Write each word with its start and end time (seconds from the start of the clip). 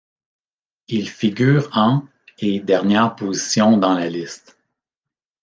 Il 0.87 1.07
figure 1.07 1.69
en 1.77 2.03
et 2.39 2.59
dernière 2.59 3.15
position 3.15 3.77
dans 3.77 3.93
la 3.93 4.09
liste. 4.09 4.57